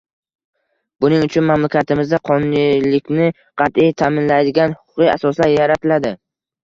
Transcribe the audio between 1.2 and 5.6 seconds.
uchun mamlakatimizda qonuniylikni qat’iy ta’minlaydigan huquqiy asoslar